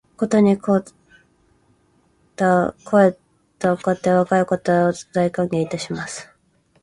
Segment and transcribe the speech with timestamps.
[0.17, 0.95] ことに肥っ
[2.35, 6.27] たお方や若いお方は、大歓迎いたします